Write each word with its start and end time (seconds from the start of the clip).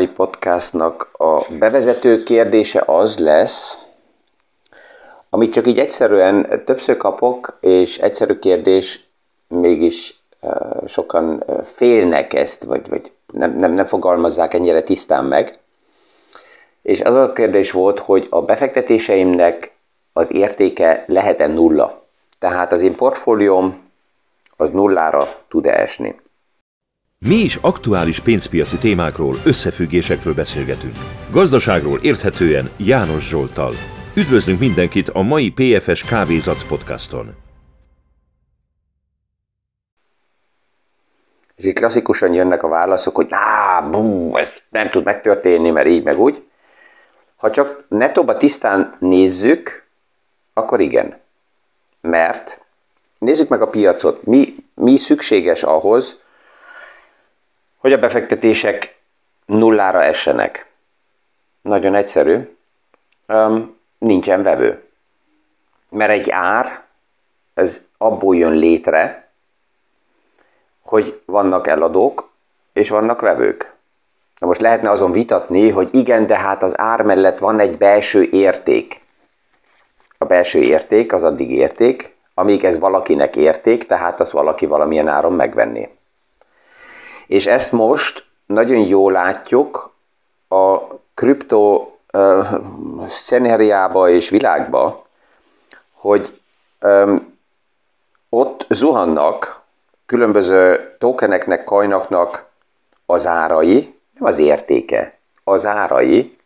mai 0.00 0.08
podcastnak 0.08 1.10
a 1.12 1.46
bevezető 1.58 2.22
kérdése 2.22 2.82
az 2.86 3.18
lesz, 3.18 3.78
amit 5.30 5.52
csak 5.52 5.66
így 5.66 5.78
egyszerűen 5.78 6.62
többször 6.64 6.96
kapok, 6.96 7.58
és 7.60 7.98
egyszerű 7.98 8.38
kérdés, 8.38 9.06
mégis 9.48 10.22
sokan 10.86 11.44
félnek 11.64 12.32
ezt, 12.32 12.64
vagy, 12.64 12.88
vagy 12.88 13.12
nem, 13.32 13.56
nem, 13.56 13.72
nem 13.72 13.86
fogalmazzák 13.86 14.54
ennyire 14.54 14.80
tisztán 14.82 15.24
meg. 15.24 15.58
És 16.82 17.00
az 17.00 17.14
a 17.14 17.32
kérdés 17.32 17.70
volt, 17.70 17.98
hogy 17.98 18.26
a 18.30 18.42
befektetéseimnek 18.42 19.72
az 20.12 20.32
értéke 20.32 21.04
lehet-e 21.06 21.46
nulla? 21.46 22.02
Tehát 22.38 22.72
az 22.72 22.82
én 22.82 22.94
portfólióm 22.94 23.90
az 24.56 24.70
nullára 24.70 25.28
tud-e 25.48 25.72
esni? 25.72 26.20
Mi 27.26 27.34
is 27.34 27.58
aktuális 27.60 28.20
pénzpiaci 28.20 28.78
témákról, 28.78 29.36
összefüggésekről 29.44 30.34
beszélgetünk. 30.34 30.96
Gazdaságról 31.30 31.98
érthetően 32.02 32.70
János 32.76 33.28
Zsoltal. 33.28 33.72
Üdvözlünk 34.14 34.58
mindenkit 34.58 35.08
a 35.08 35.22
mai 35.22 35.50
PFS 35.50 36.04
Kávézac 36.04 36.68
podcaston. 36.68 37.34
És 41.56 41.64
itt 41.64 41.74
klasszikusan 41.74 42.34
jönnek 42.34 42.62
a 42.62 42.68
válaszok, 42.68 43.14
hogy 43.14 43.26
á, 43.30 43.80
bú, 43.80 44.36
ez 44.36 44.58
nem 44.68 44.88
tud 44.88 45.04
megtörténni, 45.04 45.70
mert 45.70 45.88
így 45.88 46.02
meg 46.02 46.18
úgy. 46.18 46.48
Ha 47.36 47.50
csak 47.50 47.84
netóba 47.88 48.36
tisztán 48.36 48.96
nézzük, 48.98 49.86
akkor 50.54 50.80
igen. 50.80 51.20
Mert 52.00 52.64
nézzük 53.18 53.48
meg 53.48 53.62
a 53.62 53.68
piacot. 53.68 54.22
Mi, 54.26 54.54
mi 54.74 54.96
szükséges 54.96 55.62
ahhoz, 55.62 56.28
hogy 57.80 57.92
a 57.92 57.98
befektetések 57.98 58.98
nullára 59.46 60.02
essenek? 60.02 60.66
Nagyon 61.62 61.94
egyszerű. 61.94 62.56
Um, 63.28 63.76
nincsen 63.98 64.42
vevő. 64.42 64.84
Mert 65.88 66.10
egy 66.10 66.30
ár, 66.30 66.82
ez 67.54 67.86
abból 67.98 68.36
jön 68.36 68.52
létre, 68.52 69.28
hogy 70.84 71.20
vannak 71.26 71.66
eladók, 71.66 72.30
és 72.72 72.88
vannak 72.88 73.20
vevők. 73.20 73.72
Na 74.38 74.46
most 74.46 74.60
lehetne 74.60 74.90
azon 74.90 75.12
vitatni, 75.12 75.70
hogy 75.70 75.88
igen, 75.92 76.26
de 76.26 76.38
hát 76.38 76.62
az 76.62 76.78
ár 76.78 77.02
mellett 77.02 77.38
van 77.38 77.58
egy 77.58 77.78
belső 77.78 78.28
érték. 78.30 79.00
A 80.18 80.24
belső 80.24 80.58
érték 80.58 81.12
az 81.12 81.22
addig 81.22 81.50
érték, 81.50 82.16
amíg 82.34 82.64
ez 82.64 82.78
valakinek 82.78 83.36
érték, 83.36 83.86
tehát 83.86 84.20
az 84.20 84.32
valaki 84.32 84.66
valamilyen 84.66 85.08
áron 85.08 85.32
megvenné. 85.32 85.88
És 87.30 87.46
ezt 87.46 87.72
most 87.72 88.26
nagyon 88.46 88.78
jól 88.78 89.12
látjuk 89.12 89.94
a 90.48 90.78
kripto 91.14 91.90
uh, 92.12 92.46
szenériába 93.06 94.08
és 94.08 94.28
világba, 94.28 95.06
hogy 95.92 96.40
um, 96.80 97.38
ott 98.28 98.66
zuhannak 98.68 99.62
különböző 100.06 100.94
tokeneknek, 100.98 101.64
kajnaknak 101.64 102.46
az 103.06 103.26
árai, 103.26 104.00
nem 104.14 104.28
az 104.28 104.38
értéke, 104.38 105.18
az 105.44 105.66
árai, 105.66 106.36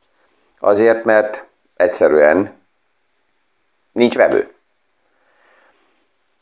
azért, 0.58 1.04
mert 1.04 1.46
egyszerűen 1.76 2.60
nincs 3.92 4.14
vevő. 4.14 4.54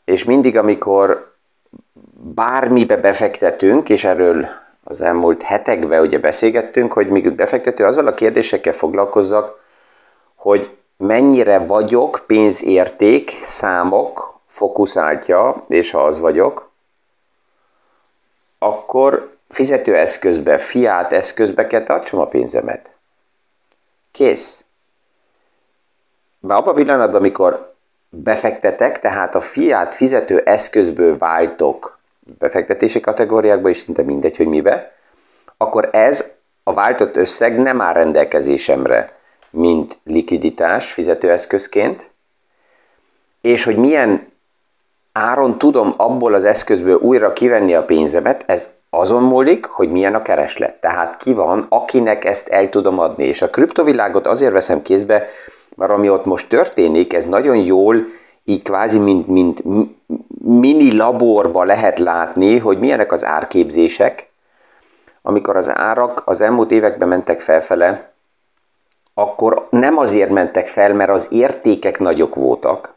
És 0.05 0.23
mindig, 0.23 0.57
amikor 0.57 1.32
bármibe 2.23 2.97
befektetünk, 2.97 3.89
és 3.89 4.03
erről 4.03 4.47
az 4.83 5.01
elmúlt 5.01 5.41
hetekben 5.41 6.01
ugye 6.01 6.19
beszélgettünk, 6.19 6.93
hogy 6.93 7.09
még 7.09 7.31
befektető 7.31 7.85
azzal 7.85 8.07
a 8.07 8.13
kérdésekkel 8.13 8.73
foglalkozzak, 8.73 9.59
hogy 10.35 10.77
mennyire 10.97 11.59
vagyok 11.59 12.23
pénzérték, 12.27 13.29
számok, 13.29 14.39
fokuszáltja, 14.47 15.61
és 15.67 15.91
ha 15.91 16.03
az 16.03 16.19
vagyok, 16.19 16.71
akkor 18.59 19.35
fizetőeszközbe, 19.49 20.57
fiát 20.57 21.13
eszközbe 21.13 21.67
kell 21.67 21.83
tartsam 21.83 22.19
a 22.19 22.27
pénzemet. 22.27 22.95
Kész. 24.11 24.65
Már 26.39 26.57
abban 26.57 26.73
a 26.73 26.75
pillanatban, 26.75 27.19
amikor 27.19 27.73
befektetek, 28.09 28.99
tehát 28.99 29.35
a 29.35 29.41
fiát 29.41 29.95
fizető 29.95 30.39
eszközből 30.39 31.17
váltok 31.17 32.01
befektetési 32.39 32.99
kategóriákba, 32.99 33.69
és 33.69 33.77
szinte 33.77 34.03
mindegy, 34.03 34.37
hogy 34.37 34.47
mibe, 34.47 34.91
akkor 35.57 35.89
ez 35.91 36.31
a 36.63 36.73
váltott 36.73 37.15
összeg 37.15 37.59
nem 37.59 37.81
áll 37.81 37.93
rendelkezésemre, 37.93 39.17
mint 39.49 39.99
likviditás 40.03 40.91
fizetőeszközként, 40.91 42.11
és 43.41 43.63
hogy 43.63 43.77
milyen 43.77 44.31
áron 45.11 45.57
tudom 45.57 45.93
abból 45.97 46.33
az 46.33 46.43
eszközből 46.43 46.95
újra 46.95 47.33
kivenni 47.33 47.73
a 47.73 47.85
pénzemet, 47.85 48.43
ez 48.47 48.69
azon 48.89 49.23
múlik, 49.23 49.65
hogy 49.65 49.91
milyen 49.91 50.15
a 50.15 50.21
kereslet. 50.21 50.79
Tehát 50.79 51.17
ki 51.17 51.33
van, 51.33 51.65
akinek 51.69 52.25
ezt 52.25 52.47
el 52.47 52.69
tudom 52.69 52.99
adni. 52.99 53.25
És 53.25 53.41
a 53.41 53.49
kriptovilágot 53.49 54.27
azért 54.27 54.51
veszem 54.51 54.81
kézbe, 54.81 55.27
mert 55.75 55.91
ami 55.91 56.09
ott 56.09 56.25
most 56.25 56.49
történik, 56.49 57.13
ez 57.13 57.25
nagyon 57.25 57.57
jól 57.57 58.05
így 58.43 58.61
kvázi 58.61 58.97
mint, 58.99 59.27
mint 59.27 59.63
mini 60.45 60.95
laborba 60.95 61.63
lehet 61.63 61.99
látni, 61.99 62.57
hogy 62.59 62.79
milyenek 62.79 63.11
az 63.11 63.25
árképzések, 63.25 64.31
amikor 65.21 65.55
az 65.55 65.77
árak 65.77 66.21
az 66.25 66.41
elmúlt 66.41 66.71
években 66.71 67.07
mentek 67.07 67.41
felfele, 67.41 68.11
akkor 69.13 69.67
nem 69.69 69.97
azért 69.97 70.29
mentek 70.29 70.67
fel, 70.67 70.93
mert 70.93 71.09
az 71.09 71.27
értékek 71.31 71.99
nagyok 71.99 72.35
voltak. 72.35 72.93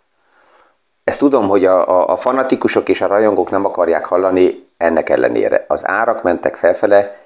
Ezt 1.05 1.19
tudom, 1.19 1.49
hogy 1.49 1.65
a, 1.65 1.89
a, 1.89 2.09
a 2.13 2.17
fanatikusok 2.17 2.89
és 2.89 3.01
a 3.01 3.07
rajongók 3.07 3.51
nem 3.51 3.65
akarják 3.65 4.05
hallani 4.05 4.69
ennek 4.77 5.09
ellenére. 5.09 5.65
Az 5.69 5.89
árak 5.89 6.23
mentek 6.23 6.57
felfele, 6.57 7.17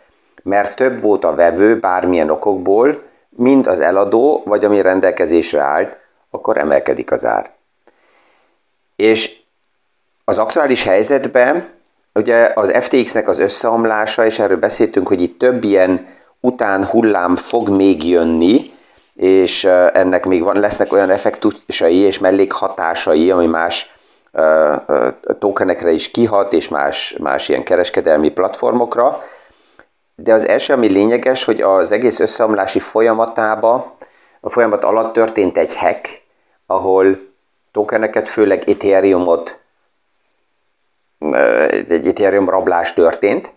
mert 0.43 0.77
több 0.77 1.01
volt 1.01 1.25
a 1.25 1.35
vevő 1.35 1.79
bármilyen 1.79 2.31
okokból, 2.31 3.03
mint 3.29 3.67
az 3.67 3.81
eladó, 3.81 4.43
vagy 4.45 4.65
ami 4.65 4.81
rendelkezésre 4.81 5.61
állt, 5.61 5.97
akkor 6.31 6.59
emelkedik 6.59 7.13
az 7.13 7.25
ár. 7.25 7.51
És 8.97 9.40
az 10.31 10.39
aktuális 10.39 10.83
helyzetben 10.83 11.69
ugye 12.15 12.53
az 12.55 12.77
FTX-nek 12.81 13.29
az 13.29 13.39
összeomlása, 13.39 14.25
és 14.25 14.39
erről 14.39 14.57
beszéltünk, 14.57 15.09
hogy 15.09 15.23
itt 15.23 15.39
több 15.39 15.65
ilyen 15.65 16.07
után 16.41 16.85
hullám 16.85 17.37
fog 17.37 17.69
még 17.69 18.09
jönni, 18.09 18.71
és 19.15 19.65
ennek 19.93 20.27
még 20.27 20.43
van, 20.43 20.61
lesznek 20.61 20.93
olyan 20.93 21.11
effektusai 21.11 21.97
és 21.97 22.19
mellékhatásai, 22.19 23.31
ami 23.31 23.47
más 23.47 23.95
tokenekre 25.39 25.91
is 25.91 26.11
kihat, 26.11 26.53
és 26.53 26.69
más, 26.69 27.17
más 27.21 27.49
ilyen 27.49 27.65
kereskedelmi 27.65 28.29
platformokra. 28.29 29.23
De 30.15 30.33
az 30.33 30.49
első, 30.49 30.73
ami 30.73 30.89
lényeges, 30.89 31.45
hogy 31.45 31.61
az 31.61 31.93
egész 31.93 32.21
összeomlási 32.21 32.79
folyamatába, 32.79 33.97
a 34.41 34.51
folyamat 34.51 34.85
alatt 34.85 35.13
történt 35.13 35.59
egy 35.59 35.77
hack, 35.77 36.23
ahol 36.67 37.19
tokeneket, 37.73 38.29
főleg 38.29 38.69
Ethereumot, 38.69 39.60
egy 41.89 42.07
Ethereum 42.07 42.49
rablás 42.49 42.93
történt, 42.93 43.53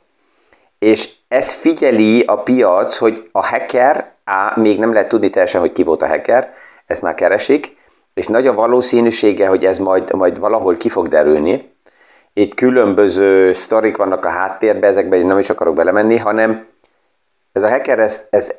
és 0.80 1.10
ez 1.28 1.54
figyeli 1.54 2.24
a 2.28 2.36
piac, 2.36 2.98
hogy 2.98 3.30
a 3.32 3.46
hacker, 3.46 4.12
á, 4.24 4.54
még 4.56 4.80
nem 4.80 4.94
lehet 4.94 5.08
tudni 5.08 5.30
teljesen, 5.30 5.62
hogy 5.62 5.72
ki 5.72 5.84
volt 5.84 6.02
a 6.02 6.08
hacker, 6.08 6.54
ezt 6.86 7.02
már 7.02 7.14
keresik, 7.14 7.78
és 8.14 8.28
nagy 8.28 8.48
a 8.48 8.54
valószínűsége, 8.54 9.48
hogy 9.48 9.66
ez 9.66 9.78
majd, 9.78 10.14
majd 10.14 10.40
valahol 10.40 10.78
ki 10.78 10.90
fog 10.90 11.08
derülni. 11.08 11.72
Itt 12.34 12.54
különböző 12.54 13.54
sztorik 13.54 13.98
vannak 13.98 14.26
a 14.26 14.30
háttérben, 14.30 14.90
ezekben 14.90 15.26
nem 15.26 15.40
is 15.40 15.50
akarok 15.50 15.76
belemenni, 15.76 16.18
hanem 16.18 16.68
ez 17.52 17.64
a 17.64 17.70
hacker, 17.70 18.00
ez, 18.00 18.26
ez 18.30 18.52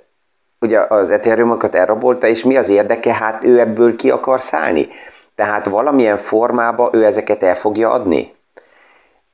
ugye 0.60 0.80
az 0.88 1.10
Ethereumokat 1.10 1.74
elrabolta, 1.74 2.26
és 2.26 2.44
mi 2.44 2.56
az 2.56 2.68
érdeke? 2.68 3.14
Hát 3.14 3.44
ő 3.44 3.60
ebből 3.60 3.96
ki 3.96 4.10
akar 4.10 4.40
szállni. 4.40 4.88
Tehát 5.34 5.66
valamilyen 5.66 6.16
formában 6.16 6.90
ő 6.92 7.04
ezeket 7.04 7.42
el 7.42 7.54
fogja 7.54 7.90
adni. 7.90 8.34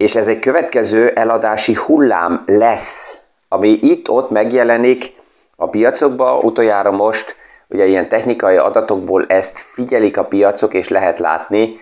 És 0.00 0.14
ez 0.14 0.26
egy 0.26 0.38
következő 0.38 1.08
eladási 1.08 1.74
hullám 1.74 2.42
lesz, 2.46 3.18
ami 3.48 3.68
itt-ott 3.68 4.30
megjelenik 4.30 5.12
a 5.56 5.68
piacokban, 5.68 6.44
utoljára 6.44 6.90
most 6.90 7.36
ugye 7.68 7.86
ilyen 7.86 8.08
technikai 8.08 8.56
adatokból 8.56 9.24
ezt 9.26 9.58
figyelik 9.58 10.16
a 10.16 10.24
piacok, 10.24 10.74
és 10.74 10.88
lehet 10.88 11.18
látni. 11.18 11.80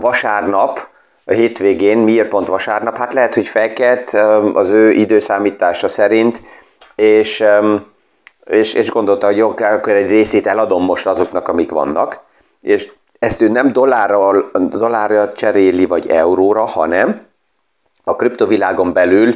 Vasárnap, 0.00 0.88
a 1.24 1.32
hétvégén, 1.32 1.98
miért 1.98 2.28
pont 2.28 2.46
vasárnap? 2.46 2.96
Hát 2.96 3.12
lehet, 3.12 3.34
hogy 3.34 3.46
felkelt 3.46 4.10
az 4.54 4.68
ő 4.68 4.90
időszámítása 4.90 5.88
szerint, 5.88 6.42
és, 6.94 7.44
és, 8.44 8.74
és 8.74 8.90
gondolta, 8.90 9.26
hogy 9.26 9.36
jó, 9.36 9.48
akkor 9.48 9.92
egy 9.92 10.08
részét 10.10 10.46
eladom 10.46 10.84
most 10.84 11.06
azoknak, 11.06 11.48
amik 11.48 11.70
vannak, 11.70 12.20
és 12.60 12.90
ezt 13.18 13.40
ő 13.40 13.48
nem 13.48 13.72
dollárra, 13.72 14.50
dollárra 14.52 15.32
cseréli, 15.32 15.86
vagy 15.86 16.10
euróra, 16.10 16.64
hanem 16.64 17.20
a 18.04 18.16
kriptovilágon 18.16 18.92
belül 18.92 19.34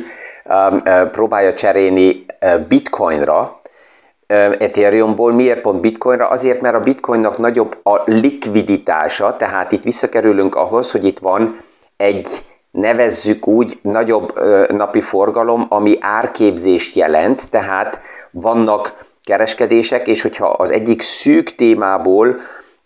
próbálja 1.11 1.55
cserélni 1.55 2.26
bitcoinra, 2.69 3.61
Ethereumból. 4.58 5.32
Miért 5.32 5.61
pont 5.61 5.81
bitcoinra? 5.81 6.26
Azért, 6.26 6.61
mert 6.61 6.75
a 6.75 6.81
bitcoinnak 6.81 7.38
nagyobb 7.38 7.79
a 7.82 8.00
likviditása, 8.05 9.37
tehát 9.37 9.73
itt 9.73 9.82
visszakerülünk 9.82 10.55
ahhoz, 10.55 10.90
hogy 10.90 11.05
itt 11.05 11.19
van 11.19 11.58
egy 11.96 12.44
nevezzük 12.70 13.46
úgy 13.46 13.78
nagyobb 13.82 14.40
napi 14.70 15.00
forgalom, 15.00 15.67
ami 15.69 15.96
árképzést 16.00 16.96
jelent, 16.96 17.50
tehát 17.50 18.00
vannak 18.31 19.06
kereskedések, 19.25 20.06
és 20.06 20.23
hogyha 20.23 20.46
az 20.46 20.70
egyik 20.70 21.02
szűk 21.02 21.55
témából, 21.55 22.37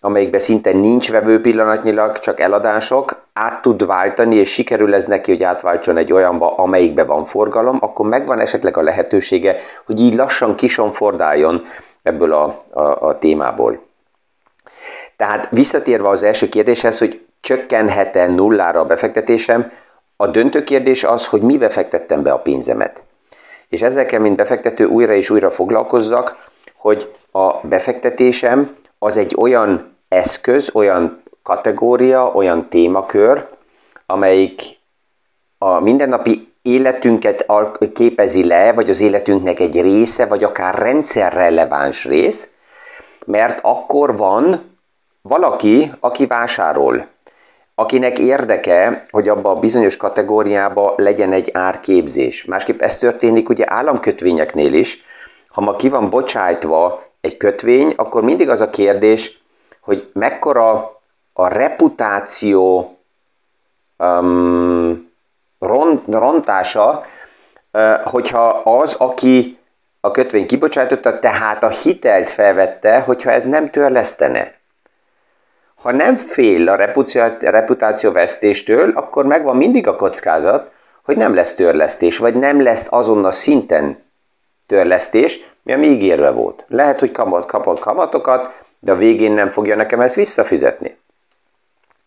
amelyikben 0.06 0.40
szinte 0.40 0.72
nincs 0.72 1.10
vevő 1.10 1.40
pillanatnyilag, 1.40 2.18
csak 2.18 2.40
eladások, 2.40 3.22
át 3.32 3.62
tud 3.62 3.86
váltani, 3.86 4.36
és 4.36 4.52
sikerül 4.52 4.94
ez 4.94 5.04
neki, 5.04 5.30
hogy 5.30 5.42
átváltson 5.42 5.96
egy 5.96 6.12
olyanba, 6.12 6.54
amelyikben 6.56 7.06
van 7.06 7.24
forgalom, 7.24 7.78
akkor 7.80 8.06
megvan 8.06 8.40
esetleg 8.40 8.76
a 8.76 8.82
lehetősége, 8.82 9.56
hogy 9.86 10.00
így 10.00 10.14
lassan 10.14 10.54
kisonfordáljon 10.54 11.64
ebből 12.02 12.32
a, 12.32 12.56
a, 12.70 13.06
a 13.06 13.18
témából. 13.18 13.82
Tehát 15.16 15.48
visszatérve 15.50 16.08
az 16.08 16.22
első 16.22 16.48
kérdéshez, 16.48 16.98
hogy 16.98 17.26
csökkenhet-e 17.40 18.26
nullára 18.26 18.80
a 18.80 18.84
befektetésem, 18.84 19.72
a 20.16 20.26
döntő 20.26 20.62
kérdés 20.64 21.04
az, 21.04 21.26
hogy 21.26 21.40
mi 21.40 21.58
befektettem 21.58 22.22
be 22.22 22.32
a 22.32 22.38
pénzemet. 22.38 23.02
És 23.68 23.82
ezzel 23.82 24.06
kell, 24.06 24.20
mint 24.20 24.36
befektető 24.36 24.84
újra 24.84 25.12
és 25.12 25.30
újra 25.30 25.50
foglalkozzak, 25.50 26.36
hogy 26.76 27.12
a 27.32 27.52
befektetésem 27.62 28.76
az 28.98 29.16
egy 29.16 29.34
olyan 29.38 29.95
eszköz, 30.08 30.70
olyan 30.74 31.22
kategória, 31.42 32.32
olyan 32.32 32.68
témakör, 32.68 33.48
amelyik 34.06 34.62
a 35.58 35.80
mindennapi 35.80 36.52
életünket 36.62 37.46
képezi 37.92 38.46
le, 38.46 38.72
vagy 38.72 38.90
az 38.90 39.00
életünknek 39.00 39.60
egy 39.60 39.80
része, 39.80 40.26
vagy 40.26 40.44
akár 40.44 40.74
rendszerreleváns 40.74 42.04
rész, 42.04 42.50
mert 43.26 43.60
akkor 43.62 44.16
van 44.16 44.74
valaki, 45.22 45.90
aki 46.00 46.26
vásárol, 46.26 47.06
akinek 47.74 48.18
érdeke, 48.18 49.06
hogy 49.10 49.28
abba 49.28 49.50
a 49.50 49.58
bizonyos 49.58 49.96
kategóriába 49.96 50.94
legyen 50.96 51.32
egy 51.32 51.50
árképzés. 51.52 52.44
Másképp 52.44 52.80
ez 52.80 52.98
történik 52.98 53.48
ugye 53.48 53.64
államkötvényeknél 53.68 54.72
is, 54.72 55.04
ha 55.48 55.60
ma 55.60 55.76
ki 55.76 55.88
van 55.88 56.10
bocsájtva 56.10 57.02
egy 57.20 57.36
kötvény, 57.36 57.92
akkor 57.96 58.22
mindig 58.22 58.48
az 58.48 58.60
a 58.60 58.70
kérdés, 58.70 59.44
hogy 59.86 60.10
mekkora 60.12 61.00
a 61.32 61.48
reputáció 61.48 62.96
um, 63.98 65.12
ront, 65.58 66.02
rontása, 66.06 67.06
uh, 67.72 68.00
hogyha 68.04 68.48
az, 68.48 68.94
aki 68.94 69.58
a 70.00 70.10
kötvény 70.10 70.46
kibocsátotta, 70.46 71.18
tehát 71.18 71.62
a 71.62 71.68
hitelt 71.68 72.30
felvette, 72.30 73.00
hogyha 73.00 73.30
ez 73.30 73.44
nem 73.44 73.70
törlesztene. 73.70 74.54
Ha 75.82 75.92
nem 75.92 76.16
fél 76.16 76.68
a 76.68 76.74
reputáció 77.40 78.12
vesztéstől, 78.12 78.90
akkor 78.94 79.24
megvan 79.24 79.56
mindig 79.56 79.86
a 79.86 79.96
kockázat, 79.96 80.70
hogy 81.04 81.16
nem 81.16 81.34
lesz 81.34 81.54
törlesztés, 81.54 82.18
vagy 82.18 82.34
nem 82.34 82.62
lesz 82.62 82.86
azon 82.90 83.32
szinten 83.32 84.04
törlesztés, 84.66 85.40
mi 85.62 85.72
ami 85.72 85.86
ígérve 85.86 86.30
volt. 86.30 86.64
Lehet, 86.68 87.00
hogy 87.00 87.10
kamat, 87.10 87.46
kapott 87.46 87.78
kamatokat, 87.78 88.64
de 88.86 88.92
a 88.92 88.96
végén 88.96 89.32
nem 89.32 89.50
fogja 89.50 89.76
nekem 89.76 90.00
ezt 90.00 90.14
visszafizetni. 90.14 90.96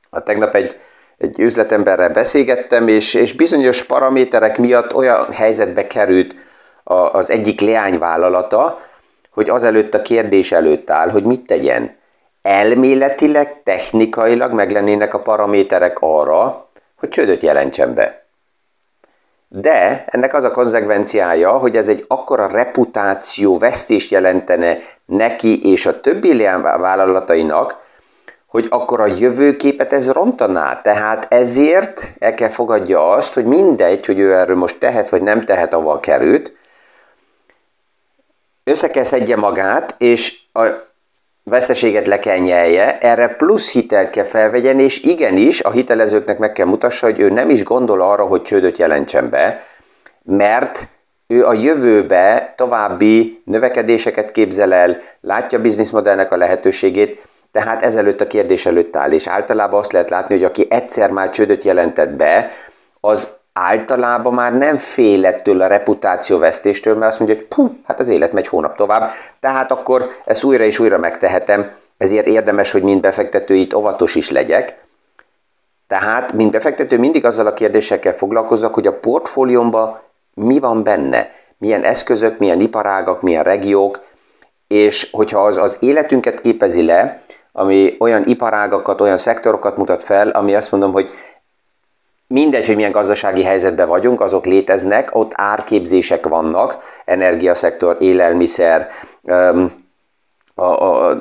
A 0.09 0.23
tegnap 0.23 0.55
egy, 0.55 0.79
egy 1.17 1.39
üzletemberrel 1.39 2.09
beszélgettem, 2.09 2.87
és, 2.87 3.13
és 3.13 3.33
bizonyos 3.33 3.83
paraméterek 3.83 4.57
miatt 4.57 4.95
olyan 4.95 5.31
helyzetbe 5.31 5.87
került 5.87 6.35
a, 6.83 6.93
az 6.93 7.29
egyik 7.29 7.61
leányvállalata, 7.61 8.81
hogy 9.29 9.49
azelőtt 9.49 9.93
a 9.93 10.01
kérdés 10.01 10.51
előtt 10.51 10.89
áll, 10.89 11.09
hogy 11.09 11.23
mit 11.23 11.45
tegyen. 11.45 11.97
Elméletileg, 12.41 13.63
technikailag 13.63 14.53
meg 14.53 14.71
lennének 14.71 15.13
a 15.13 15.21
paraméterek 15.21 15.97
arra, 15.99 16.69
hogy 16.97 17.09
csődöt 17.09 17.43
jelentsen 17.43 17.93
be. 17.93 18.25
De 19.47 20.05
ennek 20.07 20.33
az 20.33 20.43
a 20.43 20.51
konzekvenciája, 20.51 21.57
hogy 21.57 21.75
ez 21.75 21.87
egy 21.87 22.05
akkora 22.07 22.47
reputáció 22.47 23.57
vesztést 23.57 24.11
jelentene 24.11 24.77
neki 25.09 25.71
és 25.71 25.85
a 25.85 26.01
többi 26.01 26.43
vállalatainak, 26.61 27.87
hogy 28.47 28.67
akkor 28.69 28.99
a 28.99 29.05
jövőképet 29.05 29.93
ez 29.93 30.11
rontaná. 30.11 30.81
Tehát 30.81 31.33
ezért 31.33 32.13
el 32.19 32.33
kell 32.33 32.49
fogadja 32.49 33.11
azt, 33.11 33.33
hogy 33.33 33.45
mindegy, 33.45 34.05
hogy 34.05 34.19
ő 34.19 34.33
erről 34.33 34.55
most 34.55 34.79
tehet 34.79 35.09
vagy 35.09 35.21
nem 35.21 35.45
tehet, 35.45 35.73
ahol 35.73 35.99
került, 35.99 36.51
össze 38.63 38.89
kell 38.89 39.35
magát, 39.35 39.95
és 39.97 40.39
a 40.53 40.63
veszteséget 41.43 42.07
le 42.07 42.19
kell 42.19 42.37
nyelje, 42.37 42.97
erre 42.97 43.27
plusz 43.27 43.71
hitelt 43.71 44.09
kell 44.09 44.23
felvegyen, 44.23 44.79
és 44.79 45.01
igenis 45.01 45.61
a 45.61 45.71
hitelezőknek 45.71 46.37
meg 46.37 46.51
kell 46.51 46.65
mutassa, 46.65 47.05
hogy 47.05 47.19
ő 47.19 47.29
nem 47.29 47.49
is 47.49 47.63
gondol 47.63 48.01
arra, 48.01 48.25
hogy 48.25 48.41
csődöt 48.41 48.77
jelentsen 48.77 49.29
be, 49.29 49.63
mert 50.23 50.87
ő 51.31 51.45
a 51.45 51.53
jövőbe 51.53 52.53
további 52.57 53.41
növekedéseket 53.45 54.31
képzel 54.31 54.73
el, 54.73 54.97
látja 55.21 55.57
a 55.57 55.61
bizniszmodellnek 55.61 56.31
a 56.31 56.37
lehetőségét, 56.37 57.21
tehát 57.51 57.83
ezelőtt 57.83 58.21
a 58.21 58.27
kérdés 58.27 58.65
előtt 58.65 58.95
áll, 58.95 59.11
és 59.11 59.27
általában 59.27 59.79
azt 59.79 59.91
lehet 59.91 60.09
látni, 60.09 60.35
hogy 60.35 60.43
aki 60.43 60.67
egyszer 60.69 61.11
már 61.11 61.29
csődöt 61.29 61.63
jelentett 61.63 62.09
be, 62.09 62.51
az 62.99 63.27
általában 63.53 64.33
már 64.33 64.57
nem 64.57 64.77
fél 64.77 65.25
ettől 65.25 65.61
a 65.61 65.67
reputációvesztéstől, 65.67 66.95
mert 66.95 67.11
azt 67.11 67.19
mondja, 67.19 67.37
hogy 67.37 67.47
puh, 67.47 67.71
hát 67.85 67.99
az 67.99 68.09
élet 68.09 68.31
megy 68.31 68.47
hónap 68.47 68.75
tovább, 68.75 69.09
tehát 69.39 69.71
akkor 69.71 70.09
ezt 70.25 70.43
újra 70.43 70.63
és 70.63 70.79
újra 70.79 70.97
megtehetem, 70.97 71.71
ezért 71.97 72.27
érdemes, 72.27 72.71
hogy 72.71 72.83
mind 72.83 73.01
befektető 73.01 73.53
itt 73.53 73.75
óvatos 73.75 74.15
is 74.15 74.29
legyek. 74.29 74.83
Tehát, 75.87 76.33
mint 76.33 76.51
befektető 76.51 76.97
mindig 76.97 77.25
azzal 77.25 77.47
a 77.47 77.53
kérdésekkel 77.53 78.13
foglalkozzak, 78.13 78.73
hogy 78.73 78.87
a 78.87 78.99
portfóliómban 78.99 79.99
mi 80.33 80.59
van 80.59 80.83
benne, 80.83 81.31
milyen 81.57 81.83
eszközök, 81.83 82.37
milyen 82.37 82.59
iparágak, 82.59 83.21
milyen 83.21 83.43
regiók, 83.43 84.07
és 84.67 85.09
hogyha 85.11 85.45
az 85.45 85.57
az 85.57 85.77
életünket 85.79 86.41
képezi 86.41 86.85
le, 86.85 87.23
ami 87.51 87.95
olyan 87.99 88.23
iparágakat, 88.25 89.01
olyan 89.01 89.17
szektorokat 89.17 89.77
mutat 89.77 90.03
fel, 90.03 90.29
ami 90.29 90.55
azt 90.55 90.71
mondom, 90.71 90.91
hogy 90.91 91.09
mindegy, 92.27 92.65
hogy 92.65 92.75
milyen 92.75 92.91
gazdasági 92.91 93.43
helyzetben 93.43 93.87
vagyunk, 93.87 94.21
azok 94.21 94.45
léteznek, 94.45 95.15
ott 95.15 95.31
árképzések 95.35 96.27
vannak, 96.27 96.77
energiaszektor, 97.05 97.97
élelmiszer, 97.99 98.89
a, 100.55 100.63
a, 100.63 101.17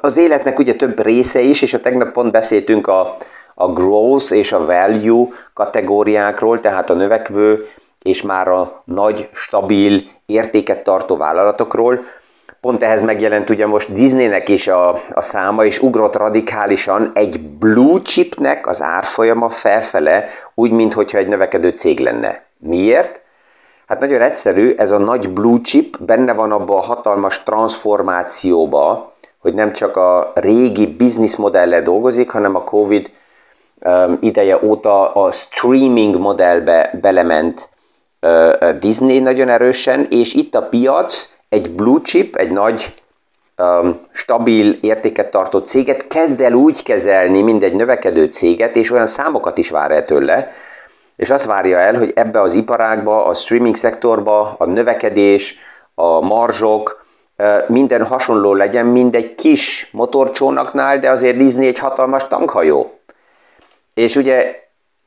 az 0.00 0.16
életnek 0.16 0.58
ugye 0.58 0.74
több 0.74 1.02
része 1.02 1.40
is, 1.40 1.62
és 1.62 1.74
a 1.74 1.80
tegnap 1.80 2.12
pont 2.12 2.32
beszéltünk 2.32 2.86
a, 2.86 3.16
a 3.54 3.72
growth 3.72 4.32
és 4.32 4.52
a 4.52 4.64
value 4.64 5.26
kategóriákról, 5.54 6.60
tehát 6.60 6.90
a 6.90 6.94
növekvő 6.94 7.66
és 8.02 8.22
már 8.22 8.48
a 8.48 8.82
nagy, 8.84 9.28
stabil, 9.32 10.02
értéket 10.26 10.84
tartó 10.84 11.16
vállalatokról, 11.16 12.04
Pont 12.62 12.82
ehhez 12.82 13.02
megjelent 13.02 13.50
ugye 13.50 13.66
most 13.66 13.92
Disneynek 13.92 14.48
is 14.48 14.68
a, 14.68 14.90
a 15.12 15.22
száma, 15.22 15.64
és 15.64 15.82
ugrott 15.82 16.16
radikálisan 16.16 17.10
egy 17.14 17.40
blue 17.40 18.00
chipnek 18.02 18.66
az 18.66 18.82
árfolyama 18.82 19.48
felfele, 19.48 20.28
úgy, 20.54 20.70
mintha 20.70 21.18
egy 21.18 21.28
növekedő 21.28 21.68
cég 21.68 22.00
lenne. 22.00 22.42
Miért? 22.58 23.20
Hát 23.86 24.00
nagyon 24.00 24.20
egyszerű, 24.20 24.74
ez 24.76 24.90
a 24.90 24.98
nagy 24.98 25.30
blue 25.30 25.60
chip 25.60 26.02
benne 26.02 26.32
van 26.32 26.52
abba 26.52 26.76
a 26.76 26.82
hatalmas 26.82 27.42
transformációba, 27.42 29.12
hogy 29.38 29.54
nem 29.54 29.72
csak 29.72 29.96
a 29.96 30.32
régi 30.34 30.86
bizniszmodellel 30.86 31.82
dolgozik, 31.82 32.30
hanem 32.30 32.54
a 32.54 32.64
Covid 32.64 33.10
um, 33.78 34.18
ideje 34.20 34.58
óta 34.62 35.12
a 35.12 35.30
streaming 35.30 36.16
modellbe 36.16 36.98
belement 37.00 37.68
Disney 38.78 39.18
nagyon 39.18 39.48
erősen, 39.48 40.06
és 40.10 40.34
itt 40.34 40.54
a 40.54 40.68
piac 40.68 41.28
egy 41.48 41.70
blue 41.70 42.00
chip, 42.02 42.36
egy 42.36 42.50
nagy, 42.50 42.94
stabil 44.12 44.78
értéket 44.80 45.30
tartó 45.30 45.58
céget 45.58 46.06
kezd 46.06 46.40
el 46.40 46.52
úgy 46.52 46.82
kezelni, 46.82 47.42
mint 47.42 47.62
egy 47.62 47.74
növekedő 47.74 48.24
céget, 48.24 48.76
és 48.76 48.90
olyan 48.90 49.06
számokat 49.06 49.58
is 49.58 49.70
vár 49.70 49.90
el 49.90 50.04
tőle, 50.04 50.52
és 51.16 51.30
azt 51.30 51.44
várja 51.44 51.78
el, 51.78 51.94
hogy 51.94 52.12
ebbe 52.14 52.40
az 52.40 52.54
iparágba, 52.54 53.24
a 53.24 53.34
streaming 53.34 53.76
szektorba 53.76 54.54
a 54.58 54.66
növekedés, 54.66 55.56
a 55.94 56.20
marzsok, 56.20 57.04
minden 57.66 58.06
hasonló 58.06 58.54
legyen, 58.54 58.86
mint 58.86 59.14
egy 59.14 59.34
kis 59.34 59.88
motorcsónaknál, 59.92 60.98
de 60.98 61.10
azért 61.10 61.36
Disney 61.36 61.66
egy 61.66 61.78
hatalmas 61.78 62.26
tankhajó. 62.28 62.98
És 63.94 64.16
ugye 64.16 64.61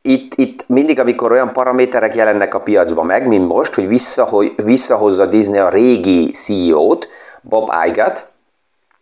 itt, 0.05 0.33
itt 0.35 0.63
mindig, 0.67 0.99
amikor 0.99 1.31
olyan 1.31 1.53
paraméterek 1.53 2.15
jelennek 2.15 2.53
a 2.53 2.59
piacban 2.59 3.05
meg, 3.05 3.27
mint 3.27 3.47
most, 3.47 3.73
hogy 3.73 3.87
visszaho- 3.87 4.63
visszahozza 4.63 5.25
Disney 5.25 5.59
a 5.59 5.69
régi 5.69 6.31
CEO-t, 6.31 7.07
Bob 7.41 7.71
Iger, 7.87 8.13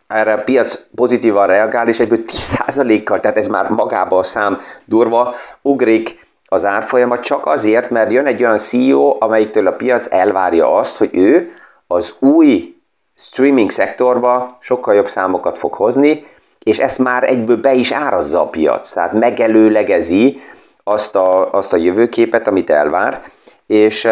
erre 0.06 0.32
a 0.32 0.42
piac 0.42 0.78
pozitívan 0.94 1.46
reagál, 1.46 1.88
és 1.88 2.00
egyből 2.00 2.24
10%-kal, 2.26 3.20
tehát 3.20 3.36
ez 3.36 3.46
már 3.46 3.70
magába 3.70 4.18
a 4.18 4.22
szám 4.22 4.60
durva, 4.84 5.34
ugrik 5.62 6.26
az 6.44 6.64
árfolyamat 6.64 7.22
csak 7.22 7.46
azért, 7.46 7.90
mert 7.90 8.12
jön 8.12 8.26
egy 8.26 8.42
olyan 8.42 8.58
CEO, 8.58 9.16
amelyiktől 9.18 9.66
a 9.66 9.72
piac 9.72 10.12
elvárja 10.12 10.72
azt, 10.72 10.96
hogy 10.96 11.10
ő 11.12 11.52
az 11.86 12.14
új 12.18 12.74
streaming 13.16 13.70
szektorba 13.70 14.46
sokkal 14.60 14.94
jobb 14.94 15.08
számokat 15.08 15.58
fog 15.58 15.74
hozni, 15.74 16.26
és 16.62 16.78
ezt 16.78 16.98
már 16.98 17.24
egyből 17.24 17.56
be 17.56 17.72
is 17.72 17.92
árazza 17.92 18.40
a 18.40 18.48
piac, 18.48 18.92
tehát 18.92 19.12
megelőlegezi 19.12 20.40
azt 20.84 21.16
a, 21.16 21.52
azt 21.52 21.72
a 21.72 21.76
jövőképet, 21.76 22.46
amit 22.46 22.70
elvár, 22.70 23.22
és 23.66 24.08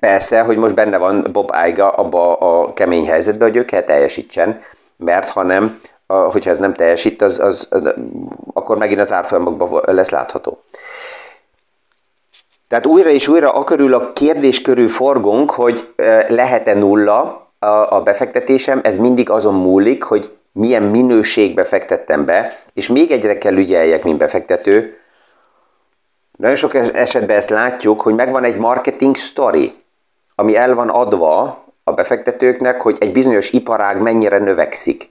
persze, 0.00 0.40
hogy 0.40 0.56
most 0.56 0.74
benne 0.74 0.98
van 0.98 1.26
Bob 1.32 1.52
Iger 1.66 1.92
abba 1.96 2.34
a 2.34 2.72
kemény 2.72 3.06
helyzetben, 3.06 3.48
hogy 3.48 3.56
ő 3.56 3.64
kell 3.64 3.82
teljesítsen, 3.82 4.60
mert 4.96 5.28
ha 5.28 5.42
nem, 5.42 5.80
hogyha 6.06 6.50
ez 6.50 6.58
nem 6.58 6.74
teljesít, 6.74 7.22
az, 7.22 7.38
az, 7.38 7.68
akkor 8.52 8.78
megint 8.78 9.00
az 9.00 9.12
árfolyamokban 9.12 9.94
lesz 9.94 10.10
látható. 10.10 10.62
Tehát 12.68 12.86
újra 12.86 13.08
és 13.08 13.28
újra 13.28 13.50
akörül 13.50 13.94
a 13.94 14.12
kérdés 14.12 14.60
körül 14.60 14.88
forgunk, 14.88 15.50
hogy 15.50 15.94
lehet-e 16.28 16.74
nulla 16.74 17.50
a, 17.58 17.66
a 17.66 18.02
befektetésem, 18.02 18.80
ez 18.82 18.96
mindig 18.96 19.30
azon 19.30 19.54
múlik, 19.54 20.02
hogy 20.02 20.30
milyen 20.52 20.82
minőségbe 20.82 21.64
fektettem 21.64 22.24
be, 22.24 22.58
és 22.74 22.88
még 22.88 23.10
egyre 23.10 23.38
kell 23.38 23.56
ügyeljek, 23.56 24.04
mint 24.04 24.18
befektető. 24.18 24.96
Nagyon 26.42 26.56
sok 26.56 26.74
esetben 26.74 27.36
ezt 27.36 27.50
látjuk, 27.50 28.00
hogy 28.00 28.14
megvan 28.14 28.44
egy 28.44 28.56
marketing 28.56 29.16
story, 29.16 29.82
ami 30.34 30.56
el 30.56 30.74
van 30.74 30.88
adva 30.88 31.64
a 31.84 31.92
befektetőknek, 31.92 32.80
hogy 32.80 32.96
egy 33.00 33.12
bizonyos 33.12 33.50
iparág 33.50 34.00
mennyire 34.00 34.38
növekszik. 34.38 35.10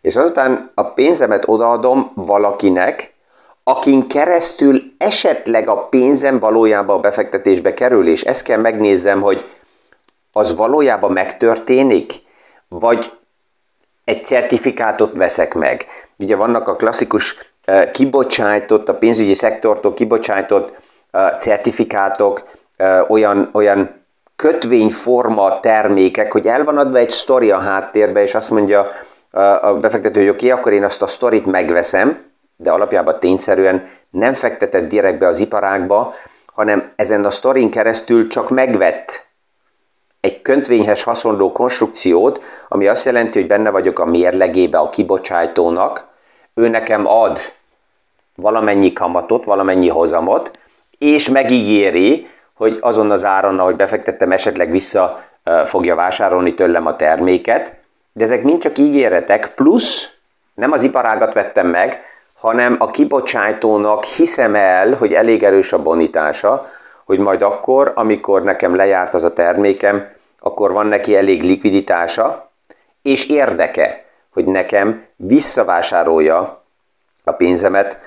És 0.00 0.16
azután 0.16 0.70
a 0.74 0.82
pénzemet 0.82 1.48
odaadom 1.48 2.12
valakinek, 2.14 3.14
akin 3.64 4.08
keresztül 4.08 4.82
esetleg 4.98 5.68
a 5.68 5.76
pénzem 5.76 6.38
valójában 6.38 6.96
a 6.96 7.00
befektetésbe 7.00 7.74
kerül, 7.74 8.08
és 8.08 8.22
ezt 8.22 8.42
kell 8.42 8.60
megnézem, 8.60 9.20
hogy 9.20 9.48
az 10.32 10.56
valójában 10.56 11.12
megtörténik, 11.12 12.12
vagy 12.68 13.12
egy 14.04 14.24
certifikátot 14.24 15.12
veszek 15.16 15.54
meg. 15.54 15.86
Ugye 16.16 16.36
vannak 16.36 16.68
a 16.68 16.74
klasszikus 16.74 17.49
kibocsájtott, 17.92 18.88
a 18.88 18.94
pénzügyi 18.94 19.34
szektortól 19.34 19.94
kibocsájtott 19.94 20.72
uh, 21.12 21.36
certifikátok, 21.38 22.42
uh, 22.78 23.10
olyan, 23.10 23.50
olyan 23.52 24.04
kötvényforma 24.36 25.60
termékek, 25.60 26.32
hogy 26.32 26.46
el 26.46 26.64
van 26.64 26.78
adva 26.78 26.98
egy 26.98 27.10
sztori 27.10 27.50
a 27.50 27.58
háttérbe, 27.58 28.22
és 28.22 28.34
azt 28.34 28.50
mondja 28.50 28.90
a 29.60 29.74
befektető, 29.74 30.20
hogy 30.20 30.28
oké, 30.28 30.46
okay, 30.46 30.58
akkor 30.58 30.72
én 30.72 30.84
azt 30.84 31.02
a 31.02 31.06
sztorit 31.06 31.46
megveszem, 31.46 32.24
de 32.56 32.70
alapjában 32.70 33.20
tényszerűen 33.20 33.88
nem 34.10 34.32
fektetett 34.32 34.88
direkt 34.88 35.18
be 35.18 35.26
az 35.26 35.38
iparágba, 35.38 36.14
hanem 36.46 36.92
ezen 36.96 37.24
a 37.24 37.30
sztorin 37.30 37.70
keresztül 37.70 38.26
csak 38.26 38.50
megvett 38.50 39.26
egy 40.20 40.42
kötvényhez 40.42 41.02
hasonló 41.02 41.52
konstrukciót, 41.52 42.42
ami 42.68 42.86
azt 42.86 43.04
jelenti, 43.04 43.38
hogy 43.38 43.48
benne 43.48 43.70
vagyok 43.70 43.98
a 43.98 44.04
mérlegébe 44.04 44.78
a 44.78 44.88
kibocsájtónak, 44.88 46.06
ő 46.54 46.68
nekem 46.68 47.06
ad 47.06 47.38
valamennyi 48.40 48.92
kamatot, 48.92 49.44
valamennyi 49.44 49.88
hozamot, 49.88 50.50
és 50.98 51.28
megígéri, 51.28 52.28
hogy 52.54 52.78
azon 52.80 53.10
az 53.10 53.24
áron, 53.24 53.58
ahogy 53.58 53.76
befektettem, 53.76 54.32
esetleg 54.32 54.70
vissza 54.70 55.22
fogja 55.64 55.94
vásárolni 55.94 56.54
tőlem 56.54 56.86
a 56.86 56.96
terméket, 56.96 57.74
de 58.12 58.24
ezek 58.24 58.42
mind 58.42 58.60
csak 58.60 58.78
ígéretek, 58.78 59.54
plusz 59.54 60.08
nem 60.54 60.72
az 60.72 60.82
iparágat 60.82 61.34
vettem 61.34 61.66
meg, 61.66 62.02
hanem 62.36 62.76
a 62.78 62.86
kibocsájtónak 62.86 64.04
hiszem 64.04 64.54
el, 64.54 64.94
hogy 64.94 65.12
elég 65.12 65.42
erős 65.42 65.72
a 65.72 65.82
bonitása, 65.82 66.66
hogy 67.04 67.18
majd 67.18 67.42
akkor, 67.42 67.92
amikor 67.94 68.42
nekem 68.42 68.74
lejárt 68.74 69.14
az 69.14 69.24
a 69.24 69.32
termékem, 69.32 70.08
akkor 70.38 70.72
van 70.72 70.86
neki 70.86 71.16
elég 71.16 71.42
likviditása, 71.42 72.50
és 73.02 73.26
érdeke, 73.26 74.04
hogy 74.32 74.44
nekem 74.44 75.04
visszavásárolja 75.16 76.62
a 77.24 77.32
pénzemet 77.32 77.98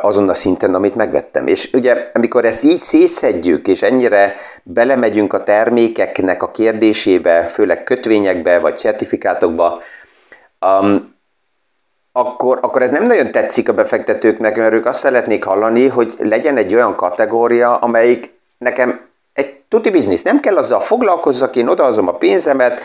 azon 0.00 0.28
a 0.28 0.34
szinten, 0.34 0.74
amit 0.74 0.94
megvettem. 0.94 1.46
És 1.46 1.70
ugye, 1.72 2.06
amikor 2.12 2.44
ezt 2.44 2.62
így 2.62 2.76
szétszedjük, 2.76 3.68
és 3.68 3.82
ennyire 3.82 4.34
belemegyünk 4.62 5.32
a 5.32 5.42
termékeknek 5.42 6.42
a 6.42 6.50
kérdésébe, 6.50 7.42
főleg 7.42 7.82
kötvényekbe, 7.82 8.58
vagy 8.58 8.76
certifikátokba, 8.76 9.82
um, 10.60 11.02
akkor, 12.12 12.58
akkor 12.62 12.82
ez 12.82 12.90
nem 12.90 13.06
nagyon 13.06 13.30
tetszik 13.30 13.68
a 13.68 13.72
befektetőknek, 13.72 14.56
mert 14.56 14.72
ők 14.72 14.86
azt 14.86 15.00
szeretnék 15.00 15.44
hallani, 15.44 15.88
hogy 15.88 16.14
legyen 16.18 16.56
egy 16.56 16.74
olyan 16.74 16.96
kategória, 16.96 17.76
amelyik 17.76 18.38
nekem 18.58 19.08
egy 19.32 19.60
tuti 19.68 19.90
biznisz. 19.90 20.22
Nem 20.22 20.40
kell 20.40 20.56
azzal 20.56 20.80
foglalkozzak, 20.80 21.56
én 21.56 21.68
odaadom 21.68 22.08
a 22.08 22.16
pénzemet, 22.16 22.80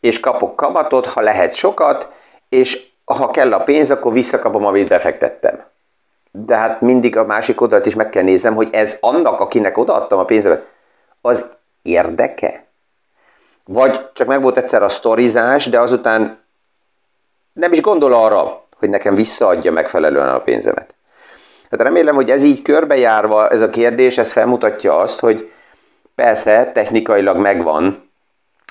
és 0.00 0.20
kapok 0.20 0.56
kamatot, 0.56 1.06
ha 1.06 1.20
lehet 1.20 1.54
sokat, 1.54 2.08
és 2.48 2.86
ha 3.04 3.30
kell 3.30 3.52
a 3.52 3.62
pénz, 3.62 3.90
akkor 3.90 4.12
visszakapom, 4.12 4.64
amit 4.64 4.88
befektettem. 4.88 5.72
De 6.36 6.56
hát 6.56 6.80
mindig 6.80 7.16
a 7.16 7.24
másik 7.24 7.60
oldalt 7.60 7.86
is 7.86 7.94
meg 7.94 8.08
kell 8.08 8.22
nézem, 8.22 8.54
hogy 8.54 8.68
ez 8.72 8.96
annak, 9.00 9.40
akinek 9.40 9.78
odaadtam 9.78 10.18
a 10.18 10.24
pénzemet, 10.24 10.68
az 11.20 11.44
érdeke? 11.82 12.64
Vagy 13.64 14.12
csak 14.12 14.26
meg 14.26 14.42
volt 14.42 14.56
egyszer 14.56 14.82
a 14.82 14.88
sztorizás, 14.88 15.68
de 15.68 15.80
azután 15.80 16.38
nem 17.52 17.72
is 17.72 17.80
gondol 17.80 18.12
arra, 18.12 18.62
hogy 18.78 18.88
nekem 18.88 19.14
visszaadja 19.14 19.72
megfelelően 19.72 20.28
a 20.28 20.42
pénzemet. 20.42 20.94
Tehát 21.68 21.86
remélem, 21.86 22.14
hogy 22.14 22.30
ez 22.30 22.42
így 22.42 22.62
körbejárva, 22.62 23.48
ez 23.48 23.60
a 23.60 23.70
kérdés, 23.70 24.18
ez 24.18 24.32
felmutatja 24.32 24.98
azt, 24.98 25.20
hogy 25.20 25.52
persze 26.14 26.70
technikailag 26.72 27.36
megvan 27.36 28.10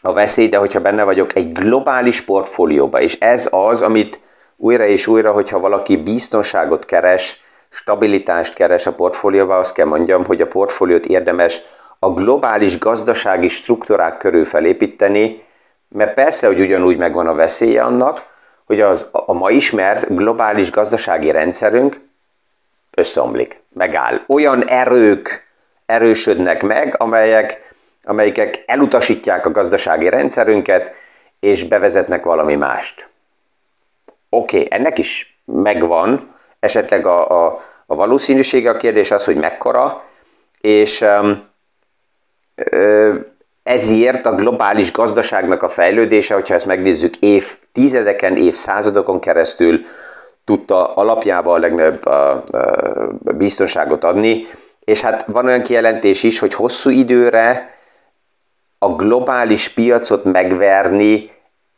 a 0.01 0.13
veszély, 0.13 0.47
de 0.47 0.57
hogyha 0.57 0.81
benne 0.81 1.03
vagyok 1.03 1.35
egy 1.35 1.51
globális 1.51 2.21
portfólióba, 2.21 3.01
és 3.01 3.19
ez 3.19 3.47
az, 3.51 3.81
amit 3.81 4.19
újra 4.55 4.85
és 4.85 5.07
újra, 5.07 5.31
hogyha 5.31 5.59
valaki 5.59 5.97
biztonságot 5.97 6.85
keres, 6.85 7.42
stabilitást 7.73 8.53
keres 8.53 8.85
a 8.85 8.93
portfólióba, 8.93 9.57
azt 9.57 9.73
kell 9.73 9.85
mondjam, 9.85 10.25
hogy 10.25 10.41
a 10.41 10.47
portfóliót 10.47 11.05
érdemes 11.05 11.61
a 11.99 12.09
globális 12.09 12.79
gazdasági 12.79 13.47
struktúrák 13.47 14.17
körül 14.17 14.45
felépíteni, 14.45 15.43
mert 15.89 16.13
persze, 16.13 16.47
hogy 16.47 16.59
ugyanúgy 16.59 16.97
megvan 16.97 17.27
a 17.27 17.33
veszélye 17.33 17.83
annak, 17.83 18.25
hogy 18.65 18.81
az, 18.81 19.07
a 19.11 19.33
ma 19.33 19.49
ismert 19.49 20.15
globális 20.15 20.71
gazdasági 20.71 21.31
rendszerünk 21.31 21.99
összeomlik, 22.91 23.61
megáll. 23.73 24.21
Olyan 24.27 24.67
erők 24.67 25.47
erősödnek 25.85 26.63
meg, 26.63 26.95
amelyek, 26.97 27.73
amelyek 28.03 28.63
elutasítják 28.65 29.45
a 29.45 29.51
gazdasági 29.51 30.09
rendszerünket, 30.09 30.91
és 31.39 31.63
bevezetnek 31.63 32.23
valami 32.23 32.55
mást. 32.55 33.09
Oké, 34.29 34.57
okay, 34.57 34.67
ennek 34.79 34.97
is 34.97 35.39
megvan, 35.45 36.32
esetleg 36.63 37.05
a, 37.05 37.45
a, 37.45 37.61
a 37.85 37.95
valószínűsége, 37.95 38.69
a 38.69 38.77
kérdés 38.77 39.11
az, 39.11 39.25
hogy 39.25 39.35
mekkora, 39.35 40.03
és 40.61 41.01
um, 41.01 41.43
ezért 43.63 44.25
a 44.25 44.35
globális 44.35 44.91
gazdaságnak 44.91 45.63
a 45.63 45.69
fejlődése, 45.69 46.33
hogyha 46.33 46.53
ezt 46.53 46.65
megnézzük 46.65 47.15
évtizedeken, 47.15 48.37
évszázadokon 48.37 49.19
keresztül, 49.19 49.85
tudta 50.45 50.93
alapjába 50.93 51.53
a 51.53 51.57
legnagyobb 51.57 52.09
biztonságot 53.37 54.03
adni, 54.03 54.47
és 54.83 55.01
hát 55.01 55.25
van 55.27 55.45
olyan 55.45 55.61
kijelentés 55.61 56.23
is, 56.23 56.39
hogy 56.39 56.53
hosszú 56.53 56.89
időre 56.89 57.77
a 58.79 58.95
globális 58.95 59.69
piacot 59.69 60.23
megverni 60.23 61.31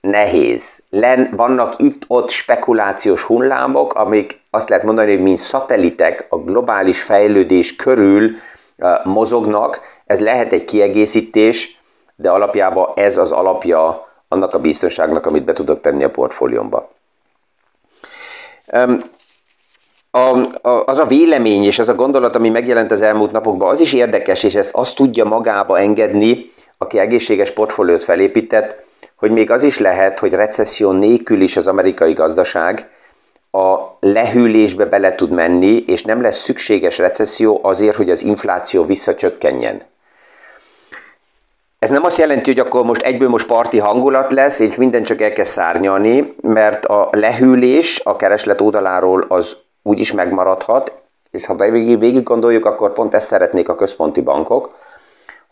nehéz. 0.06 0.84
Len, 0.90 1.30
vannak 1.36 1.74
itt-ott 1.78 2.30
spekulációs 2.30 3.24
hullámok, 3.24 3.94
amik 3.94 4.42
azt 4.50 4.70
lehet 4.70 4.86
mondani, 4.86 5.12
hogy 5.12 5.22
mint 5.22 5.38
szatelitek 5.38 6.26
a 6.30 6.38
globális 6.38 7.02
fejlődés 7.02 7.76
körül 7.76 8.32
mozognak. 9.04 9.80
Ez 10.06 10.20
lehet 10.20 10.54
egy 10.54 10.66
kiegészítés, 10.66 11.82
de 12.16 12.30
alapjában 12.30 12.92
ez 12.96 13.18
az 13.18 13.32
alapja 13.32 14.08
annak 14.28 14.54
a 14.54 14.60
biztonságnak, 14.60 15.26
amit 15.26 15.44
be 15.44 15.54
tudok 15.54 15.82
tenni 15.82 16.04
a 16.04 16.10
portfóliómba. 16.10 16.90
A, 20.12 20.20
a, 20.62 20.84
az 20.86 20.98
a 20.98 21.06
vélemény 21.06 21.64
és 21.64 21.80
az 21.80 21.90
a 21.90 21.96
gondolat, 21.96 22.36
ami 22.36 22.50
megjelent 22.50 22.92
az 22.92 23.02
elmúlt 23.02 23.32
napokban, 23.32 23.70
az 23.70 23.80
is 23.80 23.94
érdekes, 23.94 24.44
és 24.44 24.56
ezt 24.56 24.76
azt 24.76 24.96
tudja 24.96 25.26
magába 25.26 25.80
engedni, 25.80 26.52
aki 26.78 27.00
egészséges 27.00 27.52
portfóliót 27.52 28.04
felépített, 28.04 28.85
hogy 29.16 29.32
még 29.32 29.52
az 29.52 29.64
is 29.64 29.80
lehet, 29.80 30.20
hogy 30.20 30.34
recesszió 30.34 30.92
nélkül 30.92 31.42
is 31.42 31.58
az 31.58 31.68
amerikai 31.68 32.14
gazdaság 32.14 32.90
a 33.52 33.98
lehűlésbe 34.00 34.86
bele 34.86 35.16
tud 35.16 35.32
menni, 35.32 35.84
és 35.88 36.04
nem 36.04 36.22
lesz 36.22 36.38
szükséges 36.38 36.98
recesszió 36.98 37.60
azért, 37.64 37.96
hogy 37.96 38.10
az 38.10 38.24
infláció 38.24 38.86
visszacsökkenjen. 38.86 39.84
Ez 41.80 41.90
nem 41.90 42.04
azt 42.04 42.18
jelenti, 42.18 42.50
hogy 42.50 42.60
akkor 42.60 42.86
most 42.86 43.02
egyből 43.02 43.30
most 43.30 43.48
parti 43.48 43.78
hangulat 43.78 44.32
lesz, 44.32 44.60
és 44.60 44.76
minden 44.76 45.04
csak 45.04 45.22
elkezd 45.22 45.52
szárnyalni, 45.52 46.36
mert 46.42 46.86
a 46.86 47.10
lehűlés 47.12 48.02
a 48.04 48.16
kereslet 48.16 48.62
oldaláról 48.62 49.26
az 49.28 49.58
úgy 49.84 50.00
is 50.00 50.12
megmaradhat, 50.12 51.02
és 51.32 51.46
ha 51.46 51.56
végig, 51.56 52.00
végig 52.00 52.24
gondoljuk, 52.24 52.66
akkor 52.66 52.94
pont 52.94 53.14
ezt 53.14 53.28
szeretnék 53.28 53.70
a 53.70 53.76
központi 53.76 54.22
bankok, 54.22 54.76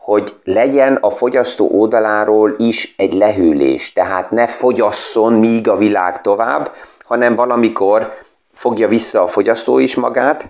hogy 0.03 0.35
legyen 0.43 0.95
a 0.95 1.09
fogyasztó 1.09 1.69
oldaláról 1.71 2.55
is 2.57 2.93
egy 2.97 3.13
lehűlés, 3.13 3.93
tehát 3.93 4.31
ne 4.31 4.47
fogyasszon 4.47 5.33
míg 5.33 5.67
a 5.67 5.77
világ 5.77 6.21
tovább, 6.21 6.71
hanem 7.03 7.35
valamikor 7.35 8.13
fogja 8.53 8.87
vissza 8.87 9.21
a 9.21 9.27
fogyasztó 9.27 9.79
is 9.79 9.95
magát, 9.95 10.49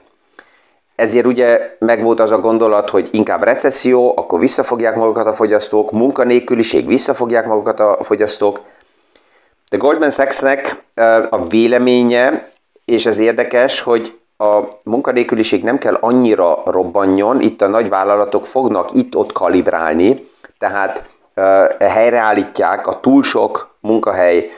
ezért 0.95 1.25
ugye 1.25 1.75
megvolt 1.79 2.19
az 2.19 2.31
a 2.31 2.39
gondolat, 2.39 2.89
hogy 2.89 3.09
inkább 3.11 3.43
recesszió, 3.43 4.13
akkor 4.15 4.39
visszafogják 4.39 4.95
magukat 4.95 5.27
a 5.27 5.33
fogyasztók, 5.33 5.91
munkanélküliség, 5.91 6.87
visszafogják 6.87 7.45
magukat 7.45 7.79
a 7.79 7.97
fogyasztók. 8.01 8.61
De 9.69 9.77
Goldman 9.77 10.11
Sachsnek 10.11 10.83
a 11.29 11.47
véleménye, 11.47 12.49
és 12.85 13.05
ez 13.05 13.17
érdekes, 13.17 13.81
hogy 13.81 14.19
a 14.43 14.67
munkanélküliség 14.83 15.63
nem 15.63 15.77
kell 15.77 15.97
annyira 15.99 16.61
robbanjon, 16.65 17.41
itt 17.41 17.61
a 17.61 17.67
nagyvállalatok 17.67 18.45
fognak 18.45 18.89
itt-ott 18.93 19.31
kalibrálni, 19.31 20.27
tehát 20.57 21.03
helyreállítják 21.79 22.87
a 22.87 22.99
túl 22.99 23.23
sok 23.23 23.75
munkahely 23.79 24.49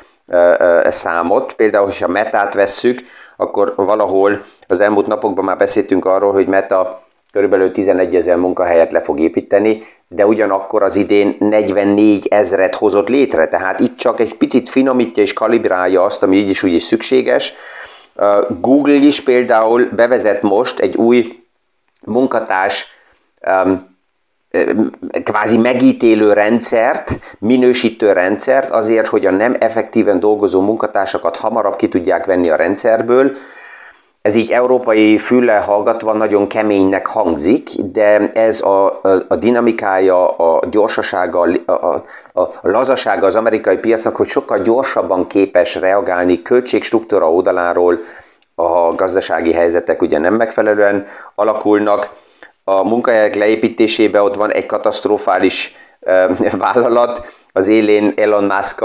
számot. 0.84 1.54
Például, 1.54 1.86
hogyha 1.86 2.08
metát 2.08 2.54
vesszük, 2.54 3.00
akkor 3.38 3.74
valahol 3.75 4.46
az 4.68 4.80
elmúlt 4.80 5.08
napokban 5.08 5.46
már 5.46 5.58
beszéltünk 5.58 6.06
arról, 6.06 6.32
hogy 6.32 6.48
Meta 6.48 7.04
körülbelül 7.32 7.72
11 7.72 8.15
ezer 8.15 8.36
munkahelyet 8.38 8.92
le 8.92 9.01
fog 9.01 9.20
építeni, 9.20 9.84
de 10.08 10.25
ugyanakkor 10.25 10.84
az 10.84 10.96
idén 10.96 11.36
44 11.39 12.27
ezret 12.27 12.75
hozott 12.75 13.10
létre, 13.10 13.48
tehát 13.48 13.80
itt 13.80 13.98
csak 13.98 14.20
egy 14.20 14.38
picit 14.38 14.70
finomítja 14.70 15.24
és 15.24 15.34
kalibrálja 15.34 16.04
azt, 16.04 16.24
ami 16.24 16.38
így 16.38 16.50
is 16.50 16.63
úgy 16.63 16.74
is 16.74 16.84
szükséges. 16.84 17.54
Google 18.60 18.93
is 18.93 19.24
például 19.24 19.89
bevezet 19.95 20.41
most 20.41 20.79
egy 20.79 20.95
új 20.95 21.43
munkatárs 22.05 22.88
kvázi 25.24 25.57
megítélő 25.57 26.34
rendszert, 26.34 27.19
minősítő 27.39 28.12
rendszert 28.12 28.69
azért, 28.69 29.07
hogy 29.07 29.25
a 29.25 29.31
nem 29.31 29.55
effektíven 29.60 30.19
dolgozó 30.19 30.62
munkatársakat 30.62 31.38
hamarabb 31.38 31.75
ki 31.75 31.88
tudják 31.88 32.25
venni 32.25 32.50
a 32.50 32.55
rendszerből, 32.55 33.36
ez 34.25 34.36
így 34.36 34.51
európai 34.51 35.17
füllel 35.17 35.62
hallgatva 35.62 36.13
nagyon 36.13 36.48
keménynek 36.48 37.08
hangzik, 37.08 37.70
de 37.82 38.29
ez 38.34 38.62
a, 38.62 38.86
a, 38.86 39.10
a 39.27 39.36
dinamikája, 39.36 40.27
a 40.27 40.65
gyorsasága, 40.70 41.48
a, 41.65 41.72
a, 41.72 42.41
a 42.41 42.50
lazasága 42.62 43.25
az 43.25 43.36
amerikai 43.36 43.77
piacnak, 43.77 44.15
hogy 44.15 44.27
sokkal 44.27 44.60
gyorsabban 44.60 45.27
képes 45.27 45.75
reagálni 45.75 46.41
költségstruktúra 46.41 47.32
oldaláról, 47.32 48.00
a 48.55 48.96
gazdasági 48.96 49.53
helyzetek 49.53 50.01
ugye 50.01 50.17
nem 50.17 50.34
megfelelően 50.34 51.08
alakulnak. 51.36 52.10
A 52.63 52.84
munkahelyek 52.84 53.36
leépítésébe 53.36 54.22
ott 54.22 54.36
van 54.36 54.51
egy 54.51 54.65
katasztrofális 54.65 55.75
vállalat, 56.58 57.34
az 57.53 57.67
élén 57.67 58.13
Elon 58.15 58.44
musk 58.44 58.82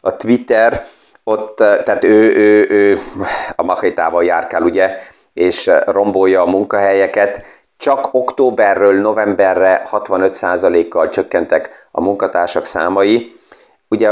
a 0.00 0.16
Twitter, 0.16 0.86
ott, 1.28 1.56
tehát 1.56 2.04
ő, 2.04 2.34
ő, 2.36 2.66
ő 2.68 2.98
a 3.56 3.62
machétával 3.62 4.24
járkál, 4.24 4.62
ugye, 4.62 4.98
és 5.32 5.70
rombolja 5.84 6.42
a 6.42 6.50
munkahelyeket. 6.50 7.42
Csak 7.76 8.08
októberről 8.12 9.00
novemberre 9.00 9.82
65%-kal 9.90 11.08
csökkentek 11.08 11.88
a 11.90 12.00
munkatársak 12.00 12.64
számai. 12.64 13.34
Ugye 13.88 14.10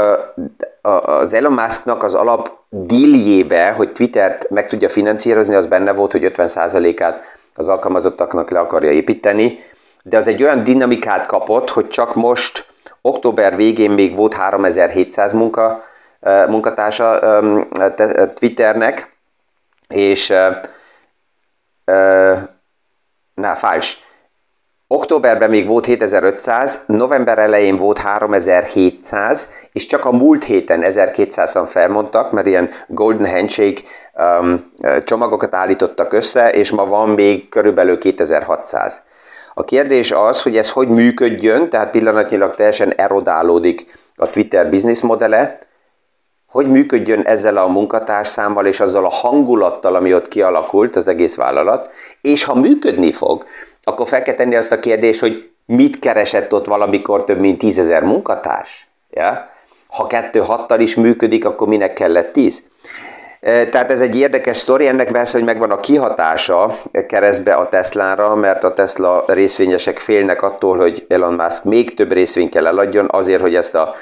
az 0.81 1.33
Elon 1.33 1.51
Musknak 1.51 2.03
az 2.03 2.13
alap 2.13 2.51
díljébe, 2.69 3.71
hogy 3.71 3.91
Twittert 3.91 4.49
meg 4.49 4.67
tudja 4.67 4.89
finanszírozni, 4.89 5.55
az 5.55 5.65
benne 5.65 5.93
volt, 5.93 6.11
hogy 6.11 6.31
50%-át 6.35 7.23
az 7.55 7.67
alkalmazottaknak 7.67 8.49
le 8.49 8.59
akarja 8.59 8.91
építeni, 8.91 9.59
de 10.03 10.17
az 10.17 10.27
egy 10.27 10.43
olyan 10.43 10.63
dinamikát 10.63 11.25
kapott, 11.25 11.69
hogy 11.69 11.87
csak 11.87 12.15
most 12.15 12.65
október 13.01 13.55
végén 13.55 13.91
még 13.91 14.15
volt 14.15 14.33
3700 14.33 15.31
munka, 15.31 15.83
munkatársa 16.47 17.19
Twitternek, 18.33 19.17
és 19.87 20.33
na, 23.33 23.55
fals. 23.55 24.03
Októberben 24.87 25.49
még 25.49 25.67
volt 25.67 25.85
7500, 25.85 26.83
november 26.87 27.37
elején 27.37 27.75
volt 27.75 27.97
3700, 27.97 29.49
és 29.71 29.85
csak 29.85 30.05
a 30.05 30.11
múlt 30.11 30.43
héten 30.43 30.81
1200-an 30.83 31.65
felmondtak, 31.65 32.31
mert 32.31 32.47
ilyen 32.47 32.69
Golden 32.87 33.31
Handshake 33.31 33.81
um, 34.13 34.71
csomagokat 35.03 35.55
állítottak 35.55 36.13
össze, 36.13 36.49
és 36.49 36.71
ma 36.71 36.85
van 36.85 37.09
még 37.09 37.49
körülbelül 37.49 37.97
2600. 37.97 39.03
A 39.53 39.63
kérdés 39.63 40.11
az, 40.11 40.41
hogy 40.41 40.57
ez 40.57 40.71
hogy 40.71 40.87
működjön, 40.87 41.69
tehát 41.69 41.91
pillanatnyilag 41.91 42.55
teljesen 42.55 42.93
erodálódik 42.95 43.85
a 44.15 44.29
Twitter 44.29 44.69
business 44.69 45.01
modele, 45.01 45.57
hogy 46.55 46.67
működjön 46.67 47.21
ezzel 47.21 47.57
a 47.57 47.67
munkatárszámmal 47.67 48.65
és 48.65 48.79
azzal 48.79 49.05
a 49.05 49.09
hangulattal, 49.09 49.95
ami 49.95 50.13
ott 50.13 50.27
kialakult 50.27 50.95
az 50.95 51.07
egész 51.07 51.35
vállalat, 51.35 51.89
és 52.21 52.43
ha 52.43 52.55
működni 52.55 53.11
fog, 53.11 53.45
akkor 53.83 54.07
fel 54.07 54.21
kell 54.21 54.33
tenni 54.33 54.55
azt 54.55 54.71
a 54.71 54.79
kérdést, 54.79 55.19
hogy 55.19 55.49
mit 55.65 55.99
keresett 55.99 56.53
ott 56.53 56.65
valamikor 56.65 57.23
több 57.23 57.39
mint 57.39 57.57
tízezer 57.57 58.03
munkatárs? 58.03 58.87
Ja? 59.09 59.49
Ha 59.87 60.07
kettő 60.07 60.39
hattal 60.39 60.79
is 60.79 60.95
működik, 60.95 61.45
akkor 61.45 61.67
minek 61.67 61.93
kellett 61.93 62.33
tíz? 62.33 62.63
E, 63.39 63.65
tehát 63.65 63.91
ez 63.91 63.99
egy 63.99 64.15
érdekes 64.15 64.57
sztori, 64.57 64.87
ennek 64.87 65.11
persze, 65.11 65.37
hogy 65.37 65.47
megvan 65.47 65.71
a 65.71 65.79
kihatása 65.79 66.77
keresztbe 67.07 67.53
a 67.53 67.69
Teslára, 67.69 68.35
mert 68.35 68.63
a 68.63 68.73
Tesla 68.73 69.23
részvényesek 69.27 69.97
félnek 69.97 70.41
attól, 70.41 70.77
hogy 70.77 71.05
Elon 71.07 71.33
Musk 71.33 71.63
még 71.63 71.93
több 71.93 72.11
részvényt 72.11 72.51
kell 72.51 72.67
eladjon 72.67 73.07
azért, 73.11 73.41
hogy 73.41 73.55
ezt 73.55 73.75
a 73.75 73.95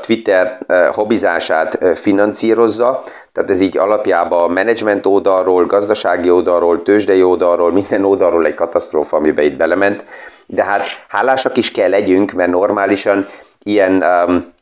Twitter 0.00 0.58
hobbizását 0.90 1.98
finanszírozza, 1.98 3.02
tehát 3.32 3.50
ez 3.50 3.60
így 3.60 3.78
alapjában 3.78 4.42
a 4.42 4.52
menedzsment 4.52 5.06
oldalról, 5.06 5.66
gazdasági 5.66 6.30
oldalról, 6.30 6.82
tőzsdei 6.82 7.22
oldalról, 7.22 7.72
minden 7.72 8.04
oldalról 8.04 8.46
egy 8.46 8.54
katasztrófa, 8.54 9.16
amiben 9.16 9.44
itt 9.44 9.56
belement. 9.56 10.04
De 10.46 10.64
hát 10.64 10.82
hálásak 11.08 11.56
is 11.56 11.70
kell 11.70 11.88
legyünk, 11.88 12.32
mert 12.32 12.50
normálisan 12.50 13.28
ilyen 13.62 14.04
um, 14.28 14.52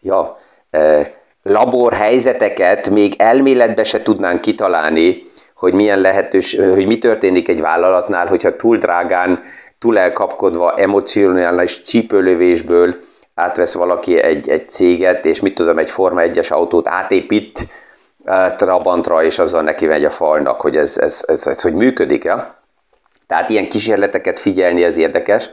ja, 0.00 0.38
labor 1.42 1.92
helyzeteket 1.92 2.90
még 2.90 3.14
elméletbe 3.18 3.84
se 3.84 4.02
tudnánk 4.02 4.40
kitalálni, 4.40 5.22
hogy 5.56 5.72
milyen 5.74 6.00
lehetős, 6.00 6.56
hogy 6.56 6.86
mi 6.86 6.98
történik 6.98 7.48
egy 7.48 7.60
vállalatnál, 7.60 8.26
hogyha 8.26 8.56
túl 8.56 8.76
drágán, 8.76 9.42
túl 9.78 9.98
elkapkodva, 9.98 10.74
emocionális 10.76 11.80
csípőlövésből 11.80 12.94
átvesz 13.34 13.74
valaki 13.74 14.22
egy, 14.22 14.48
egy 14.48 14.68
céget, 14.68 15.24
és 15.24 15.40
mit 15.40 15.54
tudom, 15.54 15.78
egy 15.78 15.90
Forma 15.90 16.20
1-es 16.24 16.52
autót 16.52 16.88
átépít 16.88 17.66
Trabantra, 18.56 19.22
és 19.22 19.38
azzal 19.38 19.62
neki 19.62 19.86
megy 19.86 20.04
a 20.04 20.10
falnak, 20.10 20.60
hogy 20.60 20.76
ez, 20.76 20.98
ez, 20.98 21.24
ez, 21.26 21.46
ez 21.46 21.60
hogy 21.60 21.74
működik. 21.74 22.24
Ja? 22.24 22.62
Tehát 23.26 23.50
ilyen 23.50 23.68
kísérleteket 23.68 24.40
figyelni, 24.40 24.84
ez 24.84 24.96
érdekes. 24.96 25.50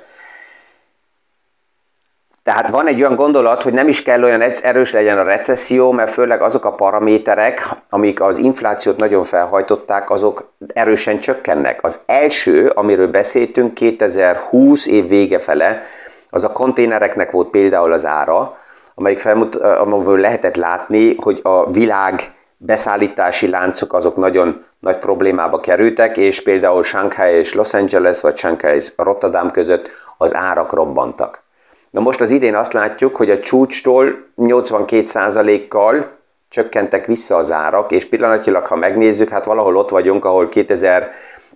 Tehát 2.44 2.70
van 2.70 2.88
egy 2.88 3.00
olyan 3.00 3.16
gondolat, 3.16 3.64
hogy 3.64 3.74
nem 3.74 3.88
is 3.88 4.04
kell 4.04 4.24
olyan 4.24 4.42
erős 4.42 4.92
legyen 4.92 5.18
a 5.18 5.24
recesszió, 5.24 5.92
mert 5.92 6.12
főleg 6.12 6.42
azok 6.42 6.66
a 6.66 6.76
paraméterek, 6.76 7.68
amik 7.90 8.22
az 8.22 8.38
inflációt 8.38 8.98
nagyon 8.98 9.24
felhajtották, 9.24 10.10
azok 10.10 10.54
erősen 10.74 11.20
csökkennek. 11.20 11.84
Az 11.84 12.00
első, 12.06 12.68
amiről 12.68 13.08
beszéltünk 13.08 13.74
2020 13.74 14.88
év 14.88 15.08
vége 15.08 15.40
fele, 15.40 15.84
az 16.32 16.44
a 16.44 16.52
konténereknek 16.52 17.32
volt 17.32 17.50
például 17.50 17.94
az 17.94 18.06
ára, 18.06 18.58
amelyik 18.96 19.20
felmut, 19.20 19.56
amiből 19.56 20.20
lehetett 20.20 20.56
látni, 20.56 21.16
hogy 21.16 21.40
a 21.44 21.72
világ 21.72 22.36
beszállítási 22.58 23.50
láncok 23.50 23.94
azok 23.94 24.16
nagyon 24.16 24.64
nagy 24.80 24.98
problémába 24.98 25.60
kerültek, 25.60 26.18
és 26.18 26.44
például 26.44 26.84
Shanghai 26.84 27.34
és 27.34 27.54
Los 27.54 27.74
Angeles, 27.74 28.22
vagy 28.22 28.38
Shanghai 28.38 28.76
és 28.76 28.92
Rotterdam 28.96 29.52
között 29.52 29.90
az 30.18 30.36
árak 30.36 30.74
robbantak. 30.74 31.42
Na 31.90 32.00
most 32.00 32.22
az 32.22 32.30
idén 32.30 32.56
azt 32.56 32.74
látjuk, 32.74 33.16
hogy 33.16 33.30
a 33.30 33.40
csúcstól 33.40 34.16
82%-kal 34.38 36.20
csökkentek 36.50 37.06
vissza 37.06 37.36
az 37.36 37.52
árak, 37.52 37.92
és 37.92 38.06
pillanatilag, 38.06 38.66
ha 38.66 38.76
megnézzük, 38.76 39.30
hát 39.30 39.46
valahol 39.46 39.76
ott 39.76 39.90
vagyunk, 39.90 40.26
ahol 40.26 40.50
2000 40.50 41.12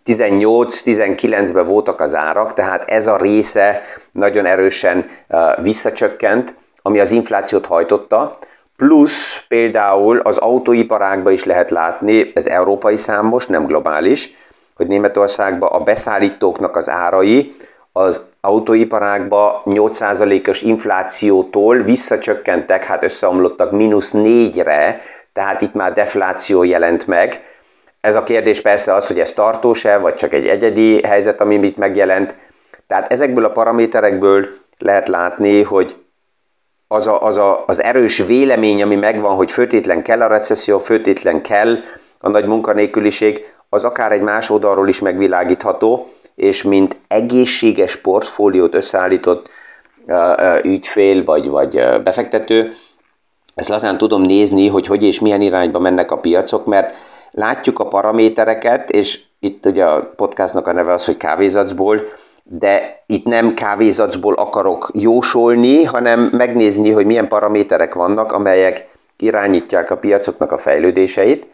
18-19-ben 0.06 1.66
voltak 1.66 2.02
az 2.02 2.16
árak, 2.16 2.54
tehát 2.54 2.90
ez 2.90 3.08
a 3.08 3.18
része 3.18 3.82
nagyon 4.12 4.46
erősen 4.46 5.10
visszacsökkent, 5.62 6.56
ami 6.82 7.00
az 7.00 7.12
inflációt 7.12 7.66
hajtotta, 7.66 8.38
plusz 8.78 9.44
például 9.48 10.20
az 10.20 10.38
autóiparágban 10.38 11.34
is 11.34 11.44
lehet 11.44 11.72
látni, 11.72 12.32
ez 12.34 12.46
európai 12.46 12.98
számos, 12.98 13.46
nem 13.46 13.66
globális, 13.66 14.30
hogy 14.76 14.88
Németországban 14.88 15.70
a 15.72 15.80
beszállítóknak 15.80 16.76
az 16.76 16.90
árai 16.90 17.56
az 17.92 18.22
autóiparágban 18.42 19.62
8%-os 19.66 20.62
inflációtól 20.62 21.78
visszacsökkentek, 21.78 22.84
hát 22.84 23.04
összeomlottak 23.04 23.72
mínusz 23.72 24.12
4-re, 24.14 25.02
tehát 25.34 25.62
itt 25.62 25.74
már 25.74 25.94
defláció 25.94 26.64
jelent 26.64 27.08
meg, 27.08 27.42
Ez 28.06 28.16
a 28.16 28.24
kérdés 28.24 28.62
persze 28.62 28.94
az, 28.94 29.08
hogy 29.08 29.20
ez 29.20 29.34
tartós-e, 29.34 29.98
vagy 29.98 30.14
csak 30.14 30.34
egy 30.34 30.48
egyedi 30.48 31.02
helyzet, 31.08 31.42
ami 31.42 31.56
itt 31.56 31.78
megjelent. 31.78 32.36
Tehát 32.88 33.12
ezekből 33.12 33.46
a 33.46 33.52
paraméterekből 33.52 34.48
lehet 34.78 35.08
látni, 35.08 35.64
hogy 35.64 35.96
az, 36.88 37.08
a, 37.08 37.22
az, 37.22 37.38
a, 37.38 37.64
az 37.68 37.84
erős 37.84 38.18
vélemény, 38.18 38.82
ami 38.82 38.96
megvan, 38.96 39.36
hogy 39.36 39.52
főtétlen 39.52 40.02
kell 40.04 40.22
a 40.22 40.28
recesszió, 40.28 40.80
főtétlen 40.80 41.42
kell 41.42 41.76
a 42.20 42.30
nagy 42.30 42.46
munkanélküliség, 42.46 43.54
az 43.70 43.84
akár 43.84 44.12
egy 44.12 44.22
más 44.22 44.50
oldalról 44.50 44.88
is 44.88 45.00
megvilágítható, 45.00 46.10
és 46.36 46.64
mint 46.64 46.96
egészséges 47.08 47.96
portfóliót 47.96 48.76
összeállított 48.76 49.50
ügyfél 50.64 51.24
vagy, 51.24 51.48
vagy 51.48 52.02
befektető, 52.04 52.76
ezt 53.56 53.70
lazán 53.70 53.98
tudom 53.98 54.22
nézni, 54.22 54.68
hogy 54.68 54.88
hogy 54.88 55.04
és 55.04 55.20
milyen 55.20 55.42
irányba 55.42 55.80
mennek 55.80 56.12
a 56.12 56.18
piacok, 56.18 56.66
mert 56.66 56.94
látjuk 57.32 57.80
a 57.80 57.88
paramétereket, 57.88 58.90
és 58.90 59.22
itt 59.40 59.66
ugye 59.66 59.86
a 59.86 60.14
podcastnak 60.16 60.68
a 60.68 60.72
neve 60.72 60.94
az, 60.94 61.06
hogy 61.06 61.18
kávézacból, 61.18 62.02
de 62.44 63.04
itt 63.06 63.26
nem 63.26 63.54
kávézacból 63.54 64.34
akarok 64.34 64.90
jósolni, 64.94 65.84
hanem 65.84 66.30
megnézni, 66.34 66.92
hogy 66.92 67.06
milyen 67.06 67.28
paraméterek 67.28 67.94
vannak, 67.94 68.32
amelyek 68.32 68.88
irányítják 69.18 69.92
a 69.92 69.98
piacoknak 69.98 70.52
a 70.52 70.58
fejlődéseit, 70.58 71.48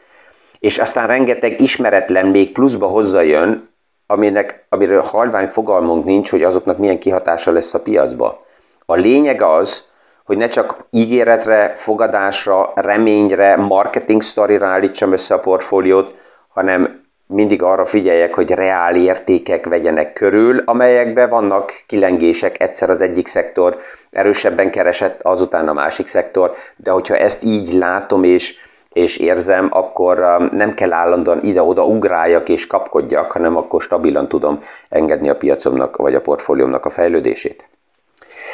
és 0.59 0.77
aztán 0.77 1.07
rengeteg 1.07 1.61
ismeretlen 1.61 2.25
még 2.25 2.51
pluszba 2.51 2.87
hozzájön, 2.87 3.69
aminek, 4.07 4.65
amiről 4.69 5.01
halvány 5.01 5.47
fogalmunk 5.47 6.05
nincs, 6.05 6.29
hogy 6.29 6.43
azoknak 6.43 6.77
milyen 6.77 6.99
kihatása 6.99 7.51
lesz 7.51 7.73
a 7.73 7.81
piacba. 7.81 8.45
A 8.85 8.95
lényeg 8.95 9.41
az, 9.41 9.83
hogy 10.31 10.39
ne 10.39 10.47
csak 10.47 10.85
ígéretre, 10.89 11.71
fogadásra, 11.73 12.71
reményre, 12.75 13.55
marketing 13.55 14.21
sztorira 14.21 14.67
állítsam 14.67 15.11
össze 15.11 15.33
a 15.33 15.39
portfóliót, 15.39 16.15
hanem 16.49 17.03
mindig 17.27 17.63
arra 17.63 17.85
figyeljek, 17.85 18.33
hogy 18.33 18.51
reál 18.51 18.95
értékek 18.95 19.65
vegyenek 19.65 20.13
körül, 20.13 20.61
amelyekben 20.65 21.29
vannak 21.29 21.73
kilengések, 21.87 22.61
egyszer 22.61 22.89
az 22.89 23.01
egyik 23.01 23.27
szektor 23.27 23.77
erősebben 24.11 24.71
keresett, 24.71 25.21
azután 25.21 25.67
a 25.67 25.73
másik 25.73 26.07
szektor, 26.07 26.53
de 26.75 26.91
hogyha 26.91 27.15
ezt 27.15 27.43
így 27.43 27.73
látom 27.73 28.23
és, 28.23 28.55
és 28.93 29.17
érzem, 29.17 29.67
akkor 29.71 30.19
um, 30.19 30.47
nem 30.51 30.73
kell 30.73 30.93
állandóan 30.93 31.43
ide-oda 31.43 31.85
ugráljak 31.85 32.49
és 32.49 32.67
kapkodjak, 32.67 33.31
hanem 33.31 33.57
akkor 33.57 33.81
stabilan 33.81 34.27
tudom 34.27 34.63
engedni 34.89 35.29
a 35.29 35.35
piacomnak 35.35 35.95
vagy 35.95 36.15
a 36.15 36.21
portfóliómnak 36.21 36.85
a 36.85 36.89
fejlődését. 36.89 37.70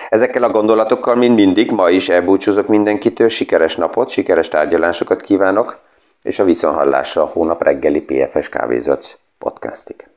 Ezekkel 0.09 0.43
a 0.43 0.49
gondolatokkal, 0.49 1.15
mint 1.15 1.35
mindig, 1.35 1.71
ma 1.71 1.89
is 1.89 2.09
elbúcsúzok 2.09 2.67
mindenkitől, 2.67 3.29
sikeres 3.29 3.75
napot, 3.75 4.09
sikeres 4.09 4.47
tárgyalásokat 4.47 5.21
kívánok, 5.21 5.79
és 6.23 6.39
a 6.39 6.43
viszonhallásra 6.43 7.21
a 7.21 7.25
hónap 7.25 7.63
reggeli 7.63 8.01
PFS 8.01 8.49
Kávézac 8.49 9.17
podcastig. 9.37 10.07